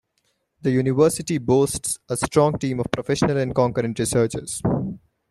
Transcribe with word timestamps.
The 0.63 0.71
university 0.71 1.37
boasts 1.37 1.99
a 2.09 2.17
strong 2.17 2.57
team 2.57 2.79
of 2.79 2.87
professional 2.91 3.37
and 3.37 3.53
concurrent 3.53 3.99
researchers. 3.99 4.59